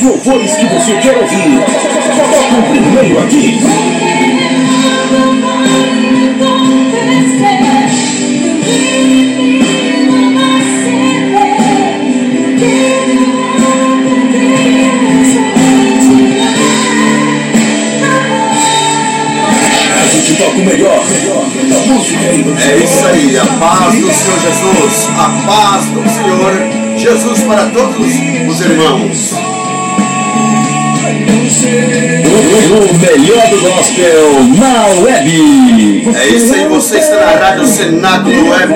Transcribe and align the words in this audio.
Os 0.00 0.06
louvores 0.06 0.54
que 0.54 0.64
você 0.64 0.94
quer 0.94 1.14
ouvir. 1.14 1.60
Toca 2.16 2.56
o 2.56 2.62
primeiro 2.70 3.18
aqui. 3.22 3.60
Toca 20.38 20.56
o 20.56 20.64
melhor 20.64 21.04
É 22.66 22.76
isso 22.78 23.06
aí, 23.06 23.36
a 23.36 23.44
paz 23.44 23.94
do 23.98 24.10
Senhor 24.10 24.40
Jesus, 24.40 25.10
a 25.18 25.28
paz 25.46 25.84
do 25.88 26.02
Senhor 26.08 26.96
Jesus 26.96 27.40
para 27.42 27.66
todos 27.66 28.06
os 28.48 28.60
irmãos. 28.62 29.49
O 32.70 32.94
melhor 32.98 33.48
do 33.48 33.60
gospel 33.60 34.44
na 34.58 34.86
web. 35.02 36.08
É 36.14 36.28
isso 36.28 36.54
aí, 36.54 36.68
você 36.68 36.98
está 36.98 37.16
na 37.16 37.46
Rádio 37.46 37.66
Cenáculo 37.66 38.50
Web 38.50 38.74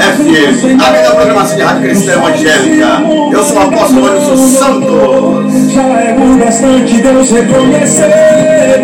FM, 0.00 0.80
a 0.80 0.90
melhor 0.90 1.14
programação 1.16 1.56
de 1.56 1.62
rádio 1.62 1.82
cristã 1.82 2.12
evangélica. 2.12 3.02
Eu 3.32 3.44
sou 3.44 3.56
o 3.56 3.60
apóstolo 3.60 4.06
Anderson 4.06 4.36
Santos. 4.36 5.72
Já 5.72 5.82
é 5.82 6.16
o 6.18 6.38
bastante 6.44 7.00
Deus 7.00 7.30
reconhecer 7.30 8.10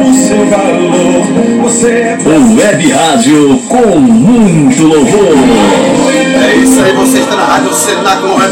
o 0.00 0.14
seu 0.14 0.46
valor. 0.46 1.62
Você 1.62 1.88
é 1.88 2.18
O 2.24 2.56
web 2.56 2.90
rádio 2.90 3.58
com 3.68 3.98
muito 3.98 4.82
louvor. 4.82 5.36
É 6.42 6.56
isso 6.56 6.80
aí, 6.80 6.92
você 6.92 7.18
está 7.18 7.36
na 7.36 7.44
Rádio 7.44 7.74
Cenáculo 7.74 8.36
Web 8.36 8.45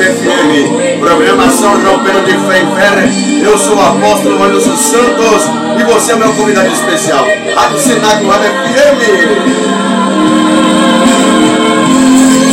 Fé 2.46 2.60
Fé. 2.60 3.44
Eu 3.44 3.58
sou 3.58 3.76
o 3.76 3.80
apóstolo 3.80 4.42
Anderson 4.42 4.76
Santos 4.76 5.42
e 5.80 5.84
você 5.84 6.12
é 6.12 6.16
meu 6.16 6.32
convidado 6.34 6.68
especial. 6.68 7.24
Rádio 7.54 7.78
Cenáculo 7.78 8.30
Web 8.30 8.44
FM. 8.44 9.74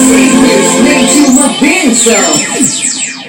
Simplesmente 0.07 1.19
uma 1.29 1.47
bênção. 1.59 2.71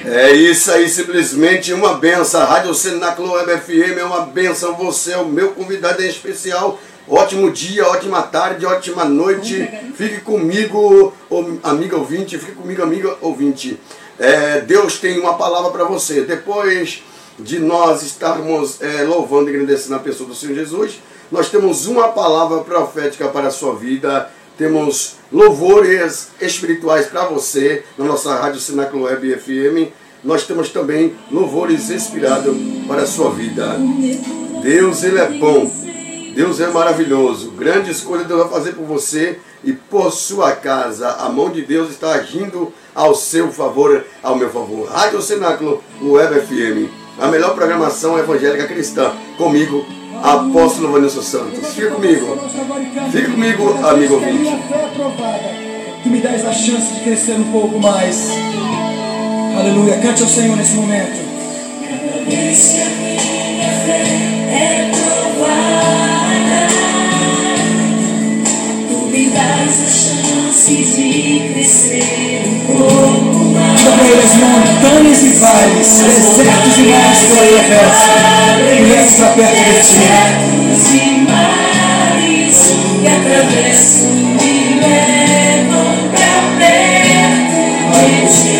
É 0.05 0.31
isso 0.31 0.71
aí, 0.71 0.89
simplesmente 0.89 1.73
uma 1.73 1.95
benção. 1.95 2.45
Rádio 2.45 2.73
Cenáculo 2.73 3.33
Web 3.33 3.57
FM 3.61 3.97
é 3.99 4.03
uma 4.03 4.25
benção. 4.25 4.75
Você 4.75 5.13
é 5.13 5.17
o 5.17 5.25
meu 5.25 5.51
convidado 5.51 6.03
em 6.03 6.07
especial. 6.07 6.79
Ótimo 7.07 7.51
dia, 7.51 7.85
ótima 7.85 8.21
tarde, 8.21 8.65
ótima 8.65 9.03
noite. 9.03 9.67
Fique 9.95 10.21
comigo, 10.21 11.13
amiga 11.61 11.97
ouvinte, 11.97 12.37
fique 12.37 12.53
comigo, 12.53 12.81
amiga 12.81 13.17
ouvinte. 13.21 13.77
É, 14.17 14.61
Deus 14.61 14.99
tem 14.99 15.19
uma 15.19 15.33
palavra 15.33 15.69
para 15.71 15.83
você. 15.83 16.21
Depois 16.21 17.03
de 17.37 17.59
nós 17.59 18.03
estarmos 18.03 18.81
é, 18.81 19.03
louvando 19.03 19.49
e 19.49 19.53
agradecendo 19.53 19.95
a 19.95 19.99
pessoa 19.99 20.29
do 20.29 20.35
Senhor 20.35 20.55
Jesus, 20.55 21.01
nós 21.29 21.49
temos 21.49 21.87
uma 21.87 22.07
palavra 22.09 22.59
profética 22.59 23.27
para 23.27 23.47
a 23.47 23.51
sua 23.51 23.75
vida. 23.75 24.29
Temos 24.57 25.15
louvores 25.31 26.29
espirituais 26.39 27.07
para 27.07 27.25
você 27.25 27.83
na 27.97 28.05
nossa 28.05 28.33
Rádio 28.35 28.61
Cenáculo 28.61 29.05
Web 29.05 29.35
FM. 29.35 29.91
Nós 30.23 30.43
temos 30.43 30.69
também 30.69 31.15
louvores 31.29 31.89
inspirados 31.89 32.55
para 32.87 33.01
a 33.01 33.07
sua 33.07 33.31
vida. 33.31 33.75
Deus, 34.61 35.03
Ele 35.03 35.19
é 35.19 35.27
bom. 35.27 35.82
Deus 36.33 36.59
é 36.59 36.67
maravilhoso. 36.67 37.51
Grandes 37.51 38.01
coisas 38.01 38.27
Deus 38.27 38.41
vai 38.41 38.49
fazer 38.49 38.73
por 38.73 38.85
você 38.85 39.39
e 39.63 39.71
por 39.71 40.11
sua 40.11 40.51
casa. 40.53 41.09
A 41.19 41.29
mão 41.29 41.49
de 41.49 41.61
Deus 41.61 41.91
está 41.91 42.13
agindo 42.13 42.73
ao 42.93 43.13
seu 43.15 43.51
favor, 43.51 44.03
ao 44.21 44.35
meu 44.35 44.49
favor. 44.49 44.89
Rádio 44.89 45.21
Cenáculo 45.21 45.83
Web 46.01 46.41
FM. 46.41 46.91
A 47.19 47.27
melhor 47.27 47.53
programação 47.53 48.17
evangélica 48.17 48.65
cristã. 48.65 49.11
Comigo, 49.37 49.85
Apóstolo 50.23 50.91
Vanilson 50.91 51.21
Santos. 51.21 51.73
Fica 51.73 51.91
comigo. 51.91 52.37
Fica 53.11 53.29
comigo, 53.29 53.85
amigo 53.85 54.15
ouvinte. 54.15 54.33
minha 54.33 54.57
fé 54.57 54.85
aprovada. 54.85 55.63
Tu 56.01 56.09
me 56.09 56.19
dás 56.19 56.45
a 56.45 56.51
chance 56.51 56.93
de 56.95 56.99
crescer 57.01 57.33
um 57.33 57.51
pouco 57.51 57.79
mais. 57.79 58.29
Aleluia. 59.57 59.99
Cante 59.99 60.23
ao 60.23 60.29
Senhor 60.29 60.57
nesse 60.57 60.73
momento. 60.73 61.21
é 64.51 64.82
a 69.69 69.87
chance 69.87 70.75
de 70.75 71.53
crescer 71.53 72.43
um 72.45 72.59
pouco 72.65 73.45
mais. 73.45 73.81
Ele 73.81 74.19
as 74.21 74.35
montanhas 74.35 75.21
e 75.23 75.29
vales, 75.39 75.89
desertos 76.03 76.77
e 76.77 76.83
mares 76.83 77.19
que 77.19 77.31
eu 77.31 77.59
atravesso. 77.59 78.03
Perto 79.35 79.63
de 79.63 79.79
ti. 79.81 79.99
Desertos 79.99 80.83
e 80.91 81.03
mares 81.29 82.57
que 82.99 83.07
atravesso 83.07 84.03
me 84.03 84.53
levam 84.81 85.91
pra 86.11 86.33
perto 86.59 87.57
de 87.99 88.19
ti. 88.33 88.59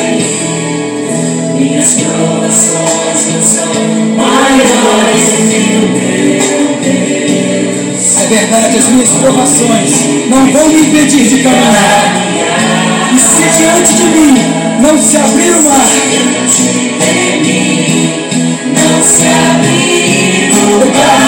Minhas 1.56 1.92
provações 1.94 3.22
não 3.34 3.42
são 3.44 3.74
maiores 4.16 5.53
verdade, 8.34 8.78
as 8.78 8.90
minhas 8.90 9.10
provações 9.10 9.92
não 10.28 10.52
vão 10.52 10.68
me 10.70 10.88
impedir 10.88 11.28
de 11.28 11.44
caminhar. 11.44 13.14
E 13.14 13.20
se 13.20 13.44
diante 13.58 13.94
de 13.94 14.04
mim 14.06 14.34
não 14.82 14.98
se 14.98 15.18
abrir 15.18 15.52
o 15.52 15.64
mar, 15.64 15.86
Não 18.74 19.04
se 19.04 19.28
abrir 19.28 20.52
o 20.52 20.80
Deus 20.80 21.23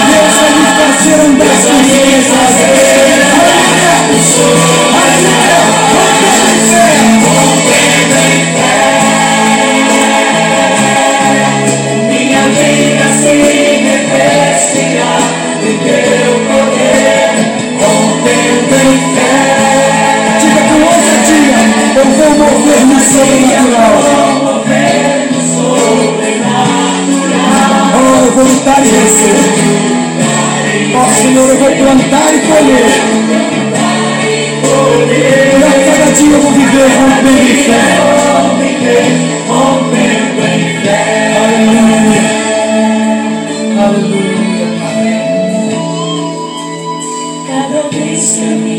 Me 48.46 48.78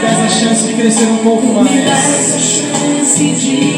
dá 0.00 0.08
essa 0.08 0.28
chance 0.28 0.66
de 0.66 0.74
crescer 0.74 1.06
um 1.06 1.16
pouco 1.18 1.46
Me 1.46 1.54
dá 1.54 1.90
mais. 1.90 2.18
essa 2.18 2.38
chance 2.38 3.24
de 3.30 3.73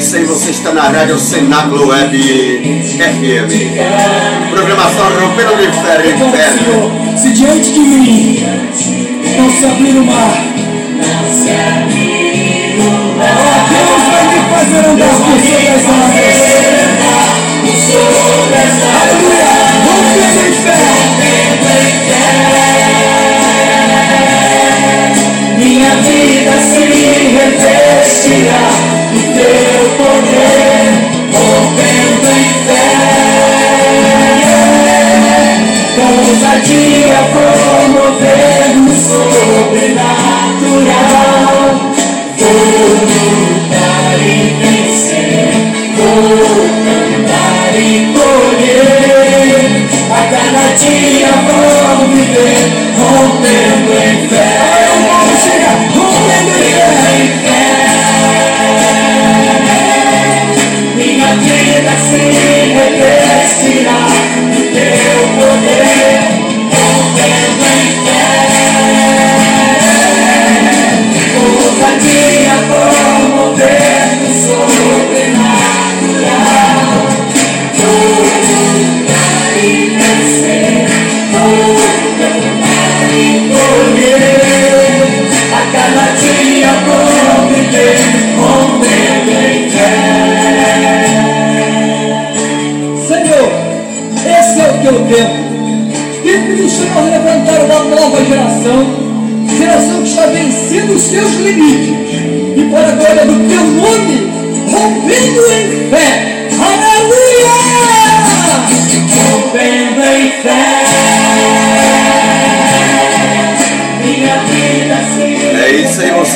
Aí, 0.00 0.24
você 0.24 0.50
está 0.50 0.72
na 0.72 0.84
Rádio 0.88 1.18
Cenáculo 1.18 1.88
Web 1.88 2.16
FM. 2.16 3.52
Programação 4.50 5.04
Rompendo 5.20 5.56
de 5.58 5.64
em 5.66 5.70
Então, 6.08 6.32
se 7.18 7.28
diante 7.34 7.70
de 7.70 7.80
mim 7.80 8.42
não 9.36 9.50
se 9.50 9.66
abrir 9.66 9.98
o 9.98 10.04
mar, 10.06 10.42
Não 10.96 11.30
se 11.30 11.50
abrir 11.50 12.80
o 12.80 13.20
ó 13.20 13.60
Deus 13.68 14.02
vai 14.10 14.24
me 14.26 14.40
fazer 14.48 14.88
andar 14.88 15.16
por 15.16 15.38
sobre 15.38 15.68
as 15.68 15.84
águas. 18.56 18.72
Aleluia! 19.02 19.59
A 50.70 51.09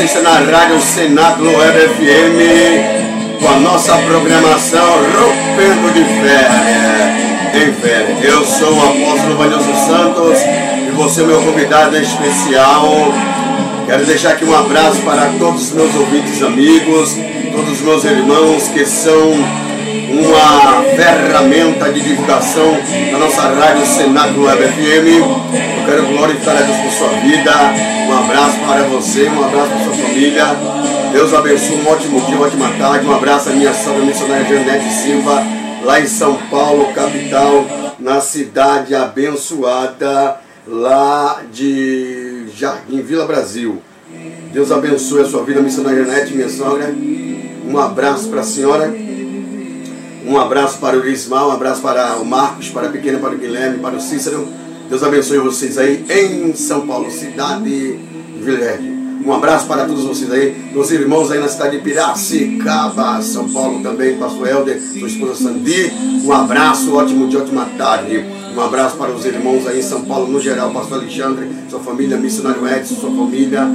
está 0.05 0.21
na 0.21 0.33
Rádio 0.33 0.79
Senado 0.83 1.45
Web 1.45 1.79
FM 1.89 3.41
com 3.41 3.49
a 3.49 3.59
nossa 3.59 3.97
programação 3.97 4.99
Rompendo 4.99 5.93
de 5.95 6.05
Fé. 6.05 6.49
Em 7.55 7.73
fé. 7.73 8.15
Eu 8.23 8.45
sou 8.45 8.75
o 8.75 8.83
apóstolo 8.83 9.37
Vanilson 9.37 9.75
Santos 9.87 10.39
e 10.87 10.91
você 10.95 11.23
é 11.23 11.25
meu 11.25 11.41
convidado 11.41 11.97
especial. 11.97 13.15
Quero 13.87 14.05
deixar 14.05 14.33
aqui 14.33 14.45
um 14.45 14.55
abraço 14.55 15.01
para 15.03 15.33
todos 15.39 15.69
os 15.69 15.73
meus 15.73 15.95
ouvintes 15.95 16.43
amigos, 16.43 17.17
todos 17.53 17.73
os 17.73 17.81
meus 17.81 18.05
irmãos 18.05 18.69
que 18.69 18.85
são 18.85 19.33
uma 20.11 20.83
ferramenta 20.97 21.91
de 21.91 22.01
divulgação 22.03 22.77
da 23.11 23.19
nossa 23.19 23.43
rádio 23.43 23.87
Senado 23.87 24.43
Web 24.43 24.65
FM. 24.65 25.74
Quero 25.95 26.09
glorificar 26.09 26.57
a 26.57 26.61
Deus 26.63 26.77
por 26.79 26.91
sua 26.91 27.09
vida. 27.21 27.53
Um 28.09 28.19
abraço 28.19 28.59
para 28.67 28.83
você, 28.83 29.29
um 29.29 29.45
abraço 29.45 29.71
para 29.71 29.85
sua 29.85 29.93
família. 29.93 30.45
Deus 31.13 31.33
abençoe, 31.33 31.77
um 31.77 31.89
ótimo 31.89 32.21
dia, 32.23 32.35
uma 32.35 32.47
ótima 32.47 32.69
tarde. 32.77 33.07
Um 33.07 33.15
abraço 33.15 33.51
à 33.51 33.53
minha 33.53 33.73
sogra 33.73 34.05
missionária 34.05 34.45
Janete 34.45 34.91
Silva, 34.93 35.41
lá 35.85 36.01
em 36.01 36.07
São 36.09 36.37
Paulo, 36.51 36.93
capital, 36.93 37.65
na 38.01 38.21
cidade 38.21 38.93
abençoada, 38.93 40.41
lá 40.67 41.43
de 41.53 42.47
Jardim, 42.57 43.01
Vila 43.01 43.25
Brasil. 43.25 43.81
Deus 44.53 44.73
abençoe 44.73 45.21
a 45.21 45.25
sua 45.27 45.45
vida, 45.45 45.61
missionária 45.61 46.05
Janete, 46.05 46.35
minha 46.35 46.49
sogra. 46.49 46.93
Um 47.65 47.79
abraço 47.79 48.29
para 48.31 48.41
a 48.41 48.45
senhora. 48.45 48.93
Um 50.27 50.41
abraço 50.41 50.79
para 50.79 50.97
o 50.97 51.07
Ismael, 51.07 51.51
um 51.51 51.53
abraço 51.53 51.81
para 51.81 52.17
o 52.17 52.25
Marcos, 52.25 52.69
para 52.69 52.89
a 52.89 52.91
pequena, 52.91 53.21
para 53.21 53.37
o 53.37 53.39
Guilherme, 53.39 53.79
para 53.79 53.95
o 53.95 54.01
Cícero. 54.01 54.64
Deus 54.95 55.03
abençoe 55.03 55.39
vocês 55.39 55.77
aí 55.77 56.05
em 56.09 56.55
São 56.55 56.87
Paulo, 56.87 57.11
cidade 57.11 57.65
de. 57.65 57.99
Um 59.27 59.33
abraço 59.33 59.67
para 59.67 59.87
todos 59.87 60.05
vocês 60.05 60.31
aí, 60.31 60.55
meus 60.73 60.89
irmãos 60.93 61.33
aí 61.33 61.41
na 61.41 61.49
cidade 61.49 61.79
de 61.79 61.83
Piracicaba, 61.83 63.21
São 63.21 63.49
Paulo 63.49 63.83
também, 63.83 64.17
pastor 64.17 64.47
Helder, 64.47 64.81
sua 64.81 65.09
esposa 65.09 65.35
Sandi. 65.35 65.93
Um 66.25 66.33
abraço, 66.33 66.95
ótimo 66.95 67.27
dia, 67.27 67.41
ótima 67.41 67.69
tarde. 67.77 68.25
Um 68.57 68.61
abraço 68.61 68.97
para 68.97 69.11
os 69.11 69.27
irmãos 69.27 69.67
aí 69.67 69.81
em 69.81 69.83
São 69.83 70.05
Paulo, 70.05 70.29
no 70.29 70.41
geral, 70.41 70.71
pastor 70.71 70.99
Alexandre, 70.99 71.49
sua 71.69 71.81
família, 71.81 72.17
missionário 72.17 72.65
Edson, 72.65 72.95
sua 72.95 73.11
família, 73.11 73.67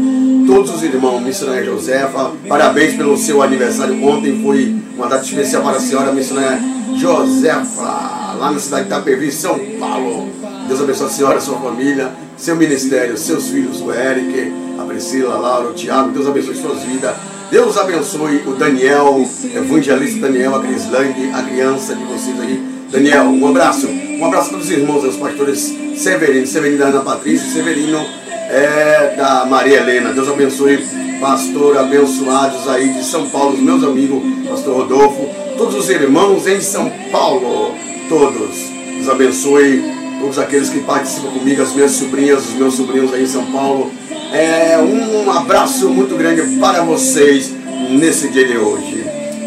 todos 0.48 0.74
os 0.74 0.81
irmãos, 0.81 1.19
missionária 1.19 1.66
Josefa. 1.66 2.31
Parabéns 2.48 2.95
pelo 2.95 3.18
seu 3.18 3.42
aniversário. 3.42 4.01
Ontem 4.06 4.42
foi 4.42 4.74
uma 4.95 5.07
data 5.07 5.25
especial 5.25 5.63
para 5.63 5.75
a 5.75 5.81
senhora 5.81 6.13
missionária 6.13 6.62
Josefa, 6.95 8.38
lá 8.39 8.51
na 8.54 8.60
cidade 8.60 8.83
de 8.83 8.88
Itapevi, 8.94 9.30
São 9.33 9.60
Paulo. 9.77 10.39
Deus 10.69 10.81
abençoe 10.81 11.07
a 11.07 11.10
senhora, 11.10 11.42
sua 11.42 11.57
família, 11.57 12.12
seu 12.38 12.56
ministério, 12.56 13.18
seus 13.18 13.48
filhos, 13.48 13.81
o 13.81 13.92
Eric, 13.92 14.54
a 14.80 14.83
Priscila, 14.83 15.33
a 15.33 15.38
Laura, 15.39 15.69
o 15.69 15.74
Tiago. 15.74 16.12
Deus 16.12 16.27
abençoe 16.27 16.56
suas 16.56 16.83
vidas. 16.83 17.16
Deus 17.50 17.75
abençoe 17.75 18.44
o 18.45 18.51
Daniel, 18.51 19.27
evangelista 19.56 20.19
Daniel, 20.19 20.56
a 20.56 20.62
Crislang, 20.62 21.31
a 21.33 21.42
criança 21.42 21.95
de 21.95 22.04
vocês 22.04 22.39
aí. 22.39 22.63
Daniel, 22.92 23.24
um 23.24 23.48
abraço. 23.48 23.88
Um 23.88 24.24
abraço 24.24 24.51
para 24.51 24.60
os 24.60 24.69
irmãos, 24.69 25.04
os 25.04 25.16
pastores 25.16 25.75
Severino, 25.95 26.45
Severino 26.45 26.77
da 26.77 26.86
Ana 26.89 27.01
Patrícia 27.01 27.50
Severino 27.50 28.06
é, 28.50 29.16
da 29.18 29.45
Maria 29.45 29.80
Helena. 29.80 30.13
Deus 30.13 30.30
abençoe, 30.30 30.86
pastor 31.19 31.80
abençoados 31.80 32.68
aí 32.68 32.89
de 32.89 33.04
São 33.04 33.27
Paulo, 33.27 33.57
meus 33.57 33.83
amigos, 33.83 34.21
pastor 34.48 34.81
Rodolfo, 34.81 35.27
todos 35.57 35.74
os 35.74 35.89
irmãos 35.89 36.45
em 36.45 36.62
São 36.62 36.92
Paulo, 37.12 37.74
todos. 38.07 38.56
Deus 38.98 39.10
abençoe 39.10 39.99
todos 40.19 40.38
aqueles 40.38 40.69
que 40.69 40.81
participam 40.81 41.31
comigo, 41.31 41.62
as 41.62 41.74
minhas 41.74 41.92
sobrinhas, 41.92 42.50
os 42.50 42.54
meus 42.54 42.75
sobrinhos 42.75 43.13
aí 43.13 43.24
em 43.24 43.27
São 43.27 43.45
Paulo. 43.45 43.92
É 44.31 44.77
um 44.77 45.31
abraço 45.31 45.89
muito 45.89 46.16
grande 46.16 46.42
para 46.60 46.83
vocês 46.83 47.51
nesse 47.89 48.30
dia 48.30 48.45
de 48.45 48.57
hoje. 48.57 49.04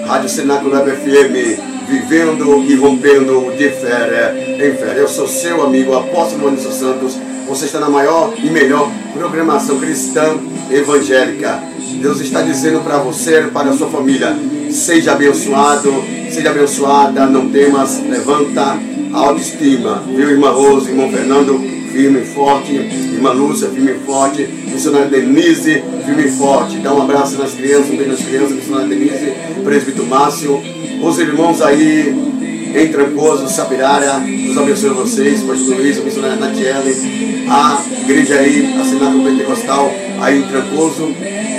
Rádio 0.06 0.28
Cenáculo 0.28 0.74
Web 0.74 0.90
FM, 0.90 1.88
vivendo 1.88 2.64
e 2.69 2.74
rompendo 2.74 3.52
de 3.56 3.69
fé 3.70 4.34
em 4.56 4.76
fé. 4.76 4.94
Eu 4.96 5.06
sou 5.06 5.29
seu 5.29 5.62
amigo, 5.62 5.94
apóstolo 5.94 6.43
Maurício 6.43 6.72
Santos. 6.72 7.17
Você 7.48 7.67
está 7.67 7.79
na 7.79 7.91
maior 7.91 8.32
e 8.43 8.48
melhor 8.50 8.91
programação 9.12 9.79
cristã 9.79 10.36
evangélica. 10.70 11.62
Deus 12.00 12.20
está 12.20 12.43
dizendo 12.43 12.81
para 12.82 12.98
você, 12.98 13.43
para 13.52 13.70
a 13.70 13.72
sua 13.72 13.88
família, 13.88 14.36
seja 14.70 15.12
abençoado, 15.12 16.02
seja 16.31 16.50
abençoada, 16.50 17.26
não 17.26 17.48
temas, 17.48 18.00
levanta 18.00 18.76
autoestima. 19.12 20.02
Viu, 20.06 20.31
irmã 20.31 20.50
Rose, 20.50 20.90
irmão 20.90 21.10
Fernando, 21.10 21.58
firme 21.92 22.20
e 22.20 22.24
forte. 22.24 22.72
Irmã 22.72 23.32
Lúcia, 23.32 23.69
firme 23.69 23.92
e 23.92 24.06
forte. 24.06 24.42
Missionária 24.42 25.08
Denise, 25.08 25.82
firme 26.04 26.24
e 26.24 26.31
forte. 26.31 26.78
Dá 26.78 26.94
um 26.94 27.02
abraço 27.02 27.38
nas 27.38 27.52
crianças, 27.52 27.90
um 27.90 27.96
beijo 27.96 28.10
nas 28.10 28.22
crianças. 28.22 28.52
Missionária 28.52 28.88
Denise, 28.88 29.32
presbítero 29.64 30.06
Márcio. 30.06 30.60
Os 31.02 31.19
irmãos 31.19 31.60
aí 31.60 32.14
em 32.74 32.88
Trancoso, 32.88 33.48
Sapirara. 33.48 34.20
Deus 34.20 34.56
abençoe 34.56 34.90
vocês. 34.90 35.42
Pastor 35.42 35.76
Luiz, 35.76 35.98
a 35.98 36.02
missionária 36.02 36.36
Natiele. 36.36 37.46
A 37.48 37.82
igreja 38.02 38.36
aí, 38.36 38.74
a 38.81 38.84
Senato 38.84 39.19
Pentecostal, 39.20 39.92
aí 40.20 40.38
em 40.38 40.42
Trancoso. 40.42 41.14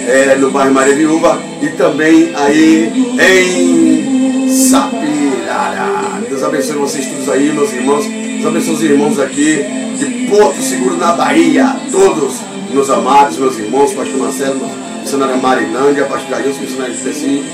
É, 0.05 0.35
no 0.35 0.51
bairro 0.51 0.73
Maria 0.73 0.95
Viúva. 0.95 1.39
E 1.61 1.67
também 1.69 2.31
aí 2.35 2.91
em 3.19 4.49
Sapirara. 4.49 6.02
Abençoe 6.43 6.75
vocês 6.75 7.05
todos 7.05 7.29
aí, 7.29 7.53
meus 7.53 7.71
irmãos. 7.71 8.05
Deus 8.05 8.45
abençoe 8.45 8.73
os 8.73 8.83
irmãos 8.83 9.17
aqui 9.17 9.63
de 9.97 10.27
Porto 10.29 10.61
Seguro, 10.61 10.97
na 10.97 11.13
Bahia. 11.13 11.73
Todos, 11.89 12.41
meus 12.69 12.89
amados, 12.89 13.37
meus 13.37 13.57
irmãos, 13.57 13.93
Pastor 13.93 14.17
Marcelo, 14.17 14.69
missionária 14.99 15.37
Marinândia, 15.37 16.03
Pastor 16.03 16.35
Ailson, 16.35 16.59
missionário 16.59 16.95
Pecim, 16.95 17.45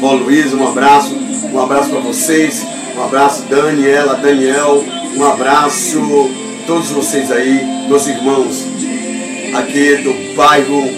Vó 0.00 0.12
Luiz, 0.12 0.52
um 0.52 0.68
abraço. 0.68 1.16
Um 1.50 1.58
abraço 1.58 1.88
para 1.88 2.00
vocês. 2.00 2.66
Um 2.94 3.04
abraço, 3.04 3.44
Daniela, 3.48 4.16
Daniel. 4.16 4.84
Um 5.16 5.24
abraço, 5.24 6.30
todos 6.66 6.90
vocês 6.90 7.32
aí, 7.32 7.64
meus 7.88 8.06
irmãos, 8.06 8.66
aqui 9.54 9.96
do 9.96 10.34
bairro, 10.36 10.90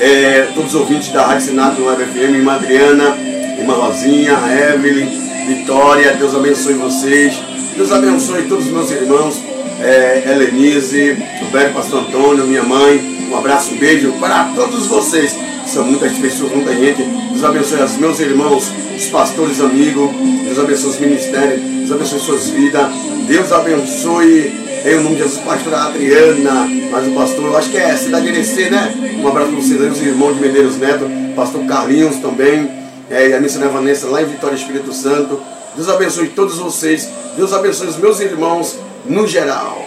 é, 0.00 0.48
todos 0.52 0.74
os 0.74 0.80
ouvintes 0.80 1.12
da 1.12 1.26
Rádio 1.26 1.46
Senado 1.46 1.80
no 1.80 1.94
FM, 1.94 2.34
irmã 2.34 2.54
Adriana, 2.54 3.16
irmã 3.56 3.74
Rosinha, 3.74 4.36
Evelyn, 4.74 5.29
Vitória, 5.50 6.12
Deus 6.12 6.32
abençoe 6.32 6.74
vocês. 6.74 7.34
Deus 7.76 7.90
abençoe 7.90 8.44
todos 8.44 8.66
os 8.66 8.70
meus 8.70 8.88
irmãos, 8.92 9.42
é, 9.80 10.22
Helenise, 10.24 11.16
o 11.42 11.50
velho 11.50 11.74
pastor 11.74 12.02
Antônio, 12.02 12.46
minha 12.46 12.62
mãe. 12.62 13.28
Um 13.28 13.36
abraço, 13.36 13.74
um 13.74 13.76
beijo 13.76 14.12
para 14.20 14.44
todos 14.54 14.86
vocês. 14.86 15.36
São 15.66 15.84
muitas 15.84 16.12
pessoas, 16.18 16.52
muita 16.52 16.72
gente. 16.72 17.02
Deus 17.02 17.42
abençoe 17.42 17.82
os 17.82 17.96
meus 17.96 18.20
irmãos, 18.20 18.70
os 18.96 19.06
pastores 19.06 19.60
amigos. 19.60 20.10
Deus 20.44 20.56
abençoe 20.56 20.90
os 20.90 21.00
ministérios. 21.00 21.60
Deus 21.60 21.90
abençoe 21.90 22.20
suas 22.20 22.48
vidas. 22.50 22.86
Deus 23.26 23.50
abençoe, 23.50 24.52
em 24.84 25.02
nome 25.02 25.16
de 25.16 25.22
Jesus, 25.22 25.42
pastora 25.42 25.78
Adriana. 25.86 26.68
Mas 26.92 27.08
o 27.08 27.10
pastor, 27.10 27.46
eu 27.46 27.56
acho 27.56 27.70
que 27.70 27.76
é 27.76 27.96
Cidade 27.96 28.28
Irecê, 28.28 28.70
né? 28.70 28.94
Um 29.20 29.26
abraço 29.26 29.50
para 29.50 29.60
vocês 29.60 29.82
aí, 29.82 29.88
os 29.88 30.00
irmãos 30.00 30.36
de 30.36 30.42
Medeiros 30.42 30.78
Neto. 30.78 31.10
Pastor 31.34 31.64
Carlinhos 31.64 32.18
também. 32.18 32.79
É, 33.10 33.28
e 33.28 33.34
a 33.34 33.40
missionária 33.40 33.74
Vanessa 33.74 34.06
lá 34.06 34.22
em 34.22 34.26
Vitória 34.26 34.54
Espírito 34.54 34.92
Santo. 34.92 35.40
Deus 35.74 35.88
abençoe 35.88 36.28
todos 36.28 36.58
vocês. 36.58 37.08
Deus 37.36 37.52
abençoe 37.52 37.88
os 37.88 37.96
meus 37.96 38.20
irmãos 38.20 38.76
no 39.04 39.26
geral. 39.26 39.84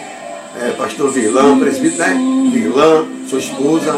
É, 0.60 0.70
pastor 0.72 1.10
Virlã, 1.10 1.58
presbítero, 1.58 2.06
né? 2.06 2.50
Virlã, 2.52 3.06
sua 3.28 3.38
esposa. 3.38 3.96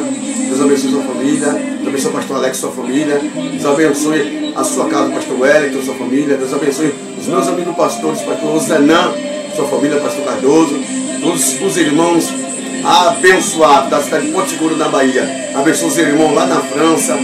Deus 0.49 0.61
abençoe 0.61 0.90
sua 0.90 1.02
família. 1.02 1.52
Deus 1.52 1.88
abençoe 1.88 2.11
o 2.11 2.12
pastor 2.14 2.37
Alex, 2.37 2.56
sua 2.56 2.71
família. 2.71 3.21
Deus 3.50 3.66
abençoe 3.66 4.54
a 4.54 4.62
sua 4.62 4.88
casa, 4.88 5.11
pastor 5.11 5.40
Wellington, 5.40 5.83
sua 5.83 5.95
família. 5.97 6.37
Deus 6.37 6.54
abençoe 6.54 6.95
os 7.18 7.26
meus 7.26 7.49
amigos 7.49 7.76
pastores, 7.76 8.23
pastor 8.23 8.61
Zenan, 8.61 9.12
sua 9.56 9.66
família, 9.66 10.00
pastor 10.00 10.25
Cardoso. 10.25 10.76
Todos 11.21 11.61
os 11.61 11.76
irmãos 11.76 12.46
abençoados 12.87 13.90
da 13.90 14.00
cidade 14.00 14.26
de 14.26 14.33
Porto 14.33 14.50
Seguro, 14.50 14.76
na 14.76 14.88
Bahia. 14.88 15.50
Abençoe 15.55 15.88
os 15.88 15.99
irmãos 15.99 16.33
lá 16.33 16.47
na 16.47 16.61
França, 16.61 17.19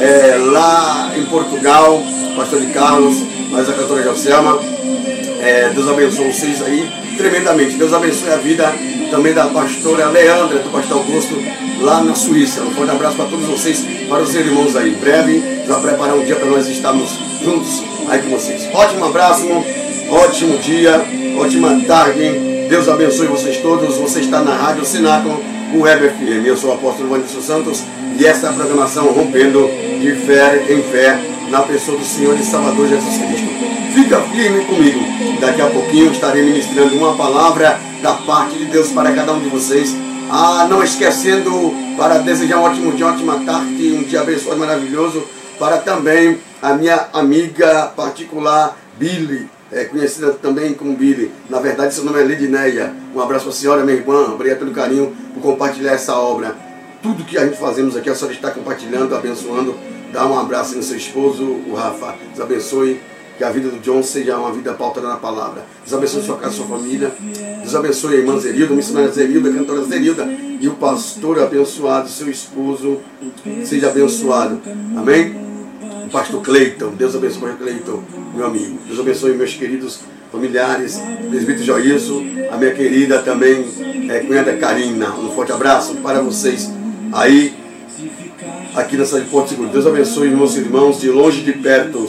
é, 0.00 0.36
lá 0.38 1.12
em 1.16 1.24
Portugal, 1.24 2.00
pastor 2.36 2.60
de 2.60 2.66
Carlos, 2.68 3.24
mas 3.50 3.68
a 3.68 3.72
cantora 3.72 4.02
Joselma. 4.04 4.60
É, 5.40 5.70
Deus 5.70 5.88
abençoe 5.88 6.32
vocês 6.32 6.62
aí 6.62 6.88
tremendamente. 7.16 7.76
Deus 7.76 7.92
abençoe 7.92 8.30
a 8.30 8.36
vida 8.36 8.72
também 9.10 9.34
da 9.34 9.46
pastora 9.46 10.06
Leandra, 10.06 10.60
do 10.60 10.70
pastor 10.70 10.98
Augusto, 10.98 11.36
lá 11.80 12.00
na 12.00 12.14
Suíça. 12.14 12.62
Um 12.62 12.70
forte 12.70 12.90
abraço 12.90 13.16
para 13.16 13.26
todos 13.26 13.46
vocês, 13.46 13.84
para 14.08 14.22
os 14.22 14.34
irmãos 14.34 14.76
aí. 14.76 14.90
Em 14.90 14.94
breve, 14.94 15.42
vai 15.66 15.80
preparar 15.80 16.14
um 16.14 16.24
dia 16.24 16.36
para 16.36 16.46
nós 16.46 16.68
estarmos 16.68 17.18
juntos 17.42 17.82
aí 18.08 18.20
com 18.22 18.30
vocês. 18.30 18.68
Ótimo 18.72 19.04
abraço, 19.04 19.46
ótimo 20.10 20.58
dia, 20.58 21.04
ótima 21.38 21.80
tarde. 21.86 22.57
Deus 22.68 22.86
abençoe 22.86 23.26
vocês 23.28 23.56
todos. 23.62 23.96
Você 23.96 24.20
está 24.20 24.42
na 24.42 24.54
Rádio 24.54 24.84
Sináculo, 24.84 25.42
o 25.74 25.80
Web 25.80 26.10
FM. 26.10 26.44
Eu 26.44 26.54
sou 26.54 26.70
o 26.70 26.74
apóstolo 26.74 27.08
Vanilson 27.08 27.40
Santos 27.40 27.82
e 28.18 28.26
esta 28.26 28.48
é 28.48 28.50
a 28.50 28.52
programação 28.52 29.06
Rompendo 29.06 29.66
de 29.98 30.14
Fé 30.26 30.66
em 30.68 30.82
Fé 30.82 31.18
na 31.48 31.62
pessoa 31.62 31.96
do 31.96 32.04
Senhor 32.04 32.38
e 32.38 32.42
Salvador 32.44 32.86
Jesus 32.86 33.16
Cristo. 33.16 33.48
Fica 33.94 34.20
firme 34.20 34.66
comigo. 34.66 35.00
Daqui 35.40 35.62
a 35.62 35.66
pouquinho 35.70 36.12
estarei 36.12 36.42
ministrando 36.42 36.94
uma 36.94 37.16
palavra 37.16 37.80
da 38.02 38.12
parte 38.12 38.58
de 38.58 38.66
Deus 38.66 38.92
para 38.92 39.12
cada 39.12 39.32
um 39.32 39.40
de 39.40 39.48
vocês. 39.48 39.96
Ah, 40.30 40.66
não 40.68 40.84
esquecendo 40.84 41.74
para 41.96 42.18
desejar 42.18 42.58
um 42.58 42.64
ótimo 42.64 42.92
dia, 42.92 43.06
uma 43.06 43.14
ótima 43.14 43.40
tarde, 43.46 43.92
um 43.92 44.02
dia 44.02 44.20
abençoado, 44.20 44.60
maravilhoso, 44.60 45.24
para 45.58 45.78
também 45.78 46.38
a 46.60 46.74
minha 46.74 47.08
amiga 47.14 47.90
particular, 47.96 48.76
Billy, 48.98 49.48
é, 49.70 49.84
conhecida 49.84 50.32
também 50.32 50.74
como 50.74 50.96
Billy. 50.96 51.30
Na 51.48 51.60
verdade, 51.60 51.94
seu 51.94 52.04
nome 52.04 52.20
é 52.20 52.24
Lidineia. 52.24 52.92
Um 53.14 53.20
abraço 53.20 53.44
para 53.44 53.52
a 53.52 53.56
senhora, 53.56 53.84
minha 53.84 53.96
irmã. 53.96 54.32
Obrigado 54.32 54.60
pelo 54.60 54.72
carinho 54.72 55.14
por 55.34 55.42
compartilhar 55.42 55.92
essa 55.92 56.16
obra. 56.16 56.56
Tudo 57.02 57.24
que 57.24 57.38
a 57.38 57.44
gente 57.44 57.58
fazemos 57.58 57.96
aqui, 57.96 58.10
a 58.10 58.14
senhora 58.14 58.34
está 58.34 58.50
compartilhando, 58.50 59.14
abençoando. 59.14 59.76
Dá 60.12 60.26
um 60.26 60.38
abraço 60.38 60.74
no 60.74 60.82
seu 60.82 60.96
esposo, 60.96 61.44
o 61.44 61.74
Rafa. 61.74 62.16
Deus 62.34 62.40
abençoe. 62.40 63.00
Que 63.36 63.44
a 63.44 63.50
vida 63.50 63.68
do 63.68 63.78
John 63.78 64.02
seja 64.02 64.36
uma 64.36 64.50
vida 64.50 64.74
pautada 64.74 65.06
na 65.06 65.14
palavra. 65.14 65.64
Deus 65.84 65.94
abençoe 65.94 66.24
sua 66.24 66.38
casa, 66.38 66.56
sua 66.56 66.66
família. 66.66 67.12
Deus 67.60 67.72
abençoe 67.72 68.16
a 68.16 68.18
irmã 68.18 68.36
Zerilda, 68.36 68.72
a 68.72 68.76
missionária 68.76 69.12
Zerilda, 69.12 69.48
a 69.48 69.52
cantora 69.52 69.84
Zerilda. 69.84 70.24
E 70.60 70.66
o 70.66 70.74
pastor 70.74 71.38
abençoado, 71.38 72.08
seu 72.08 72.28
esposo, 72.28 72.98
seja 73.64 73.90
abençoado. 73.90 74.60
Amém? 74.96 75.37
O 76.08 76.10
pastor 76.10 76.40
Cleiton. 76.40 76.94
Deus 76.96 77.14
abençoe 77.14 77.50
o 77.50 77.56
Cleiton, 77.56 78.02
meu 78.34 78.46
amigo. 78.46 78.78
Deus 78.86 78.98
abençoe 78.98 79.34
meus 79.34 79.52
queridos 79.52 80.00
familiares, 80.32 80.98
presbítero 81.28 81.66
Joilson, 81.66 82.24
a 82.50 82.56
minha 82.56 82.72
querida 82.72 83.18
também, 83.18 83.62
é, 84.08 84.20
cunhada 84.20 84.56
Karina. 84.56 85.14
Um 85.16 85.30
forte 85.32 85.52
abraço 85.52 85.96
para 85.96 86.22
vocês 86.22 86.72
aí, 87.12 87.52
aqui 88.74 88.96
na 88.96 89.04
cidade 89.04 89.26
de 89.26 89.30
Porto 89.30 89.50
Seguro. 89.50 89.68
Deus 89.68 89.86
abençoe 89.86 90.30
meus 90.30 90.56
irmãos 90.56 90.98
de 90.98 91.10
longe 91.10 91.42
de 91.42 91.52
perto, 91.52 92.08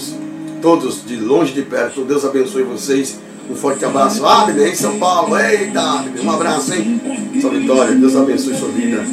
todos 0.62 1.06
de 1.06 1.18
longe 1.18 1.52
de 1.52 1.64
perto. 1.64 2.06
Deus 2.06 2.24
abençoe 2.24 2.64
vocês. 2.64 3.20
Um 3.52 3.56
forte 3.56 3.84
abraço. 3.84 4.26
Abner, 4.26 4.70
em 4.70 4.76
São 4.76 4.98
Paulo. 4.98 5.38
Eita, 5.38 5.82
Abner, 5.82 6.24
um 6.24 6.32
abraço, 6.32 6.74
hein? 6.74 7.02
Sua 7.42 7.50
Vitória, 7.50 7.94
Deus 7.96 8.16
abençoe 8.16 8.56
sua 8.56 8.70
vida. 8.70 9.04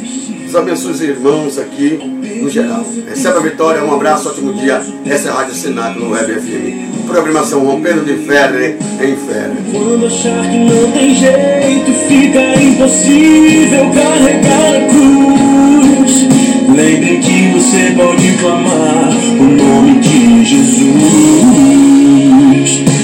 Abençoe 0.57 0.91
os 0.91 1.01
irmãos 1.01 1.59
aqui, 1.59 1.99
no 2.41 2.49
geral. 2.49 2.83
Receba 3.07 3.37
a 3.37 3.41
vitória, 3.43 3.83
um 3.83 3.93
abraço, 3.93 4.29
ótimo 4.29 4.53
dia. 4.53 4.81
Essa 5.05 5.27
é 5.27 5.31
a 5.31 5.35
Rádio 5.35 5.53
Senato 5.53 5.99
no 5.99 6.09
Web 6.11 6.33
FM. 6.33 7.05
Programação 7.05 7.63
Rompendo 7.63 8.03
de 8.03 8.15
Ferre 8.25 8.75
em 8.99 9.15
Ferre. 9.15 9.53
Quando 9.71 10.07
achar 10.07 10.41
que 10.49 10.57
não 10.57 10.91
tem 10.91 11.15
jeito, 11.15 11.93
fica 12.07 12.59
impossível 12.59 13.85
carregar 13.93 14.75
a 14.75 14.87
cruz. 14.89 16.27
Lembre 16.75 17.17
que 17.19 17.51
você 17.53 17.93
pode 17.95 18.33
clamar 18.39 19.09
o 19.39 19.43
nome 19.43 19.99
de 19.99 20.43
Jesus. 20.43 21.67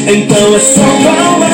Então 0.05 0.55
é 0.55 0.59
só 0.59 0.81
clamar, 1.01 1.52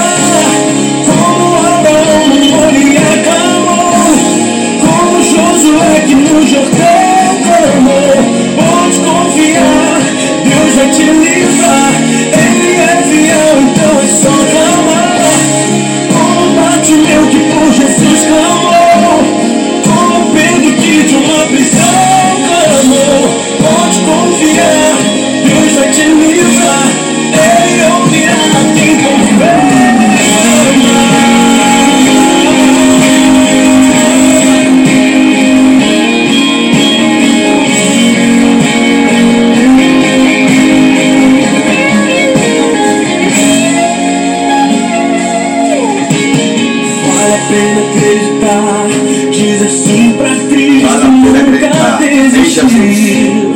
acreditar, 48.49 48.87
dizer 49.31 49.69
sim 49.69 50.15
pra 50.17 50.35
Cristo, 50.49 51.07
nunca 51.07 51.97
desistir. 51.99 53.49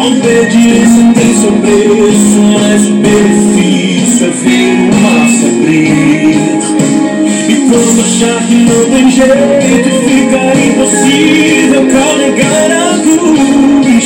A 0.00 0.06
obediência 0.06 1.12
tem 1.14 1.34
seu 1.40 1.52
preço, 1.52 2.38
mas 2.54 2.86
o 2.86 2.94
benefício 2.94 4.26
é 4.26 4.30
ver 4.30 4.72
o 4.74 4.94
mar 5.00 5.28
se 5.28 5.46
abrir. 5.46 6.36
E 7.48 7.54
quando 7.68 8.00
achar 8.00 8.40
que 8.46 8.54
não 8.54 8.84
tem 8.90 9.10
jeito, 9.10 9.88
fica 10.04 10.40
impossível 10.66 11.82
carregar 11.86 12.70
a 12.72 12.98
cruz. 12.98 14.04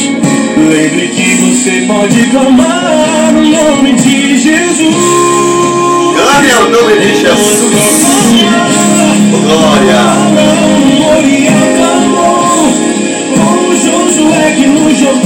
Lembre 0.56 1.08
que 1.08 1.28
você 1.36 1.72
pode 1.86 2.20
clamar 2.30 3.34
o 3.34 3.40
nome 3.42 3.92
de 3.94 4.38
Jesus. 4.38 4.94
Clame 6.16 6.50
ao 6.52 6.70
nome 6.70 6.94
de 7.00 7.20
Jesus. 7.20 8.11
Glória. 9.52 10.00
Como 13.36 13.76
Josué 13.76 14.54
que 14.56 14.66
no 14.66 14.94
Jordão 14.94 15.21